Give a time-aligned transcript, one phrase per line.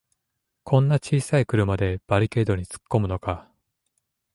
[0.63, 3.51] こんな小さい車でバリケードにつっこむのか